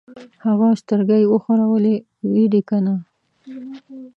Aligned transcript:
هغه 0.45 0.67
سترګۍ 0.81 1.23
وښورولې: 1.27 1.95
وي 2.31 2.45
دې 2.53 2.61
کنه؟ 2.69 2.93